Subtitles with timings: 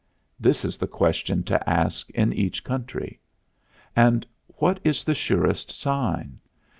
[0.39, 3.19] This is the question to ask in each country.
[3.95, 6.39] And what is the surest sign?